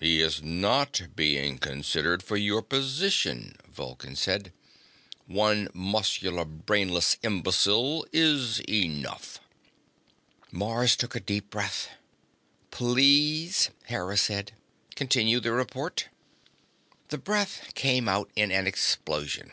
"He 0.00 0.20
is 0.20 0.42
not 0.42 1.00
being 1.14 1.56
considered 1.58 2.24
for 2.24 2.36
your 2.36 2.60
position," 2.60 3.54
Vulcan 3.68 4.16
said. 4.16 4.52
"One 5.28 5.68
muscular 5.72 6.44
brainless 6.44 7.16
imbecile 7.22 8.04
is 8.12 8.58
enough." 8.68 9.38
Mars 10.50 10.96
took 10.96 11.14
a 11.14 11.20
deep 11.20 11.50
breath. 11.50 11.88
"Please," 12.72 13.70
Hera 13.84 14.16
said. 14.16 14.50
"Continue 14.96 15.38
the 15.38 15.52
report." 15.52 16.08
The 17.10 17.18
breath 17.18 17.70
came 17.76 18.08
out 18.08 18.28
in 18.34 18.50
an 18.50 18.66
explosion. 18.66 19.52